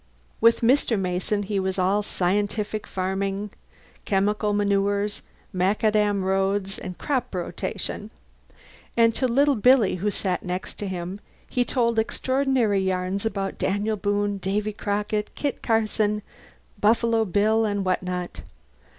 [0.41, 0.97] With Mr.
[0.97, 3.51] Mason he was all scientific farming,
[4.03, 5.21] chemical manures,
[5.53, 8.09] macadam roads, and crop rotation;
[8.97, 14.39] and to little Billy (who sat next him) he told extraordinary yarns about Daniel Boone,
[14.39, 16.23] Davy Crockett, Kit Carson,
[16.79, 18.41] Buffalo Bill, and what not.